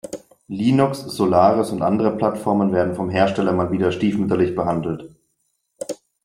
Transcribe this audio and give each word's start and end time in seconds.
Linux, 0.47 1.01
Solaris 1.15 1.69
und 1.69 1.83
andere 1.83 2.17
Plattformen 2.17 2.73
werden 2.73 2.95
vom 2.95 3.11
Hersteller 3.11 3.51
mal 3.51 3.69
wieder 3.71 3.91
stiefmütterlich 3.91 4.55
behandelt. 4.55 5.11